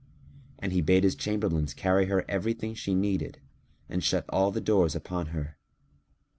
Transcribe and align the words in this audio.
And 0.57 0.71
he 0.73 0.81
bade 0.81 1.03
his 1.03 1.13
chamberlains 1.13 1.75
carry 1.75 2.07
her 2.07 2.25
everything 2.27 2.73
she 2.73 2.95
needed 2.95 3.39
and 3.87 4.03
shut 4.03 4.25
all 4.29 4.49
the 4.49 4.59
doors 4.59 4.95
upon 4.95 5.27
her. 5.27 5.59